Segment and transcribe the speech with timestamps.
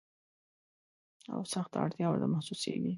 [1.33, 2.89] او سخته اړتیا ورته محسوسیږي.